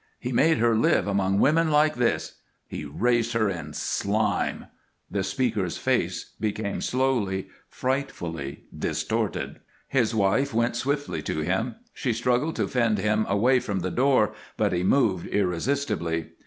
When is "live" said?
0.75-1.05